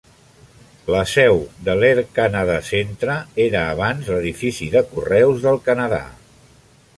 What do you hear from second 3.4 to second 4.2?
era abans